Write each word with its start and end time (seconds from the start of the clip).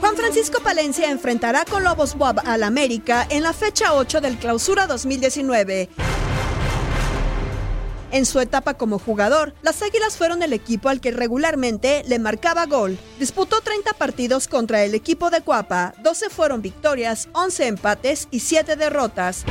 Juan 0.00 0.16
Francisco 0.16 0.60
Palencia 0.62 1.10
enfrentará 1.10 1.64
con 1.64 1.84
Lobos 1.84 2.16
Bob 2.16 2.40
al 2.44 2.62
América 2.62 3.26
en 3.30 3.42
la 3.42 3.52
fecha 3.52 3.94
8 3.94 4.20
del 4.20 4.36
Clausura 4.38 4.86
2019. 4.86 5.88
En 8.10 8.24
su 8.24 8.40
etapa 8.40 8.74
como 8.74 8.98
jugador, 8.98 9.54
las 9.60 9.82
Águilas 9.82 10.16
fueron 10.16 10.42
el 10.42 10.54
equipo 10.54 10.88
al 10.88 11.00
que 11.00 11.10
regularmente 11.10 12.04
le 12.06 12.18
marcaba 12.18 12.64
gol. 12.64 12.98
Disputó 13.18 13.60
30 13.60 13.92
partidos 13.94 14.48
contra 14.48 14.82
el 14.82 14.94
equipo 14.94 15.28
de 15.30 15.42
Cuapa, 15.42 15.92
12 16.02 16.30
fueron 16.30 16.62
victorias, 16.62 17.28
11 17.32 17.66
empates 17.66 18.28
y 18.30 18.40
7 18.40 18.76
derrotas. 18.76 19.44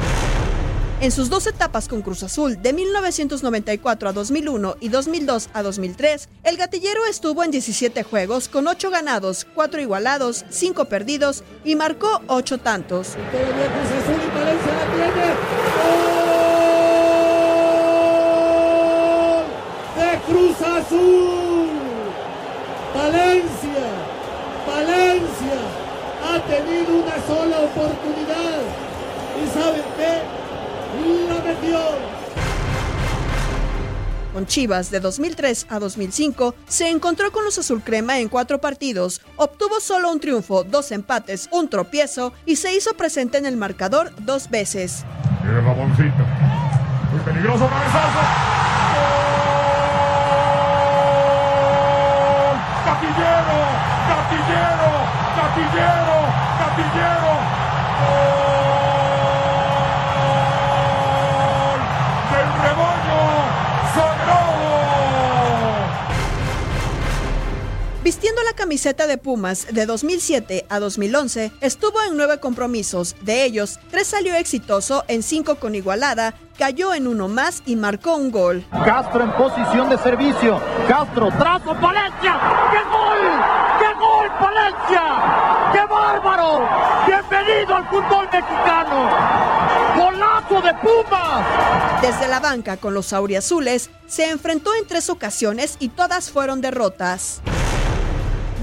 En 0.99 1.11
sus 1.11 1.29
dos 1.29 1.45
etapas 1.45 1.87
con 1.87 2.01
Cruz 2.01 2.23
Azul, 2.23 2.59
de 2.59 2.73
1994 2.73 4.09
a 4.09 4.13
2001 4.13 4.77
y 4.79 4.89
2002 4.89 5.49
a 5.53 5.61
2003, 5.61 6.27
el 6.43 6.57
gatillero 6.57 7.05
estuvo 7.05 7.43
en 7.43 7.51
17 7.51 8.01
juegos 8.01 8.47
con 8.47 8.67
8 8.67 8.89
ganados, 8.89 9.45
4 9.53 9.79
igualados, 9.79 10.43
5 10.49 10.85
perdidos 10.85 11.43
y 11.63 11.75
marcó 11.75 12.21
8 12.25 12.57
tantos. 12.57 13.15
de 19.95 20.19
Cruz 20.25 20.61
Azul. 20.61 21.67
Valencia, 22.95 23.85
Valencia 24.65 25.59
ha 26.25 26.39
tenido 26.47 27.03
una 27.03 27.27
sola 27.27 27.59
oportunidad. 27.59 28.61
¿Y 29.37 29.47
saben 29.53 29.83
qué? 29.95 30.46
La 31.29 31.43
metió. 31.43 31.79
Con 34.33 34.45
Chivas 34.45 34.91
de 34.91 34.99
2003 34.99 35.65
a 35.69 35.79
2005 35.79 36.53
se 36.67 36.89
encontró 36.89 37.31
con 37.31 37.43
los 37.43 37.57
azulcrema 37.57 38.19
en 38.19 38.29
cuatro 38.29 38.59
partidos, 38.61 39.21
obtuvo 39.35 39.79
solo 39.79 40.11
un 40.11 40.19
triunfo, 40.19 40.63
dos 40.63 40.91
empates, 40.91 41.49
un 41.51 41.69
tropiezo 41.69 42.33
y 42.45 42.57
se 42.57 42.75
hizo 42.75 42.93
presente 42.93 43.39
en 43.39 43.47
el 43.47 43.57
marcador 43.57 44.11
dos 44.19 44.49
veces. 44.51 45.05
Viene 45.41 45.61
Ramoncito. 45.61 46.23
Muy 47.11 47.19
peligroso 47.21 47.67
cabezazo. 47.67 48.19
¡Gol! 51.57 52.57
¡Gatillero! 52.85 53.57
¡Gatillero! 54.07 54.89
¡Gatillero! 55.35 56.17
¡Gatillero! 56.59 57.31
¡Gol! 58.01 58.46
Camiseta 68.57 69.07
de 69.07 69.17
Pumas 69.17 69.67
de 69.71 69.85
2007 69.85 70.65
a 70.67 70.79
2011, 70.79 71.53
estuvo 71.61 72.01
en 72.01 72.17
nueve 72.17 72.39
compromisos. 72.39 73.15
De 73.21 73.45
ellos, 73.45 73.79
tres 73.91 74.07
salió 74.07 74.33
exitoso, 74.35 75.05
en 75.07 75.23
cinco 75.23 75.55
con 75.55 75.75
igualada, 75.75 76.33
cayó 76.57 76.93
en 76.93 77.07
uno 77.07 77.29
más 77.29 77.61
y 77.65 77.75
marcó 77.75 78.17
un 78.17 78.31
gol. 78.31 78.65
Castro 78.71 79.23
en 79.23 79.31
posición 79.33 79.89
de 79.89 79.97
servicio. 79.99 80.59
Castro, 80.87 81.29
trazo, 81.37 81.75
Valencia. 81.75 82.41
¡Qué 82.71 82.83
gol! 82.89 83.17
¡Qué 83.79 83.93
gol, 83.99 84.29
Valencia! 84.41 85.03
¡Qué 85.71 85.93
bárbaro! 85.93 86.67
¡Bienvenido 87.05 87.75
al 87.75 87.87
fútbol 87.87 88.27
mexicano! 88.33 89.09
¡Golazo 89.95 90.61
de 90.61 90.73
Pumas! 90.73 92.01
Desde 92.01 92.27
la 92.27 92.39
banca 92.39 92.77
con 92.77 92.95
los 92.95 93.13
auriazules, 93.13 93.91
se 94.07 94.31
enfrentó 94.31 94.73
en 94.73 94.87
tres 94.87 95.11
ocasiones 95.11 95.77
y 95.79 95.89
todas 95.89 96.31
fueron 96.31 96.59
derrotas. 96.59 97.41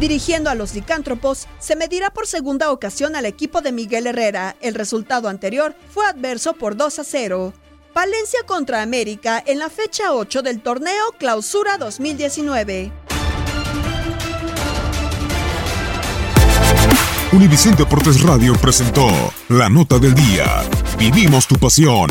Dirigiendo 0.00 0.50
a 0.50 0.54
los 0.54 0.74
licántropos, 0.74 1.46
se 1.60 1.76
medirá 1.76 2.10
por 2.10 2.26
segunda 2.26 2.72
ocasión 2.72 3.14
al 3.14 3.26
equipo 3.26 3.60
de 3.60 3.72
Miguel 3.72 4.06
Herrera. 4.06 4.56
El 4.60 4.74
resultado 4.74 5.28
anterior 5.28 5.74
fue 5.90 6.04
adverso 6.06 6.54
por 6.54 6.76
2 6.76 6.98
a 6.98 7.04
0. 7.04 7.52
Palencia 7.92 8.40
contra 8.44 8.82
América 8.82 9.42
en 9.46 9.60
la 9.60 9.70
fecha 9.70 10.12
8 10.12 10.42
del 10.42 10.60
torneo 10.60 11.12
Clausura 11.16 11.78
2019. 11.78 12.90
Univisión 17.32 17.74
Deportes 17.76 18.20
Radio 18.22 18.54
presentó 18.54 19.08
La 19.48 19.68
Nota 19.68 19.98
del 19.98 20.14
Día. 20.14 20.62
Vivimos 20.98 21.46
tu 21.46 21.56
pasión. 21.56 22.10